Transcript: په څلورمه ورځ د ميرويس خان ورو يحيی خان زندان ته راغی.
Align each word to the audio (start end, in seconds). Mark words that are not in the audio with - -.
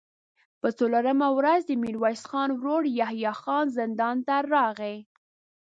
په 0.61 0.67
څلورمه 0.77 1.27
ورځ 1.37 1.61
د 1.65 1.71
ميرويس 1.83 2.23
خان 2.29 2.49
ورو 2.53 2.75
يحيی 2.99 3.31
خان 3.41 3.65
زندان 3.77 4.17
ته 4.27 4.35
راغی. 4.53 4.97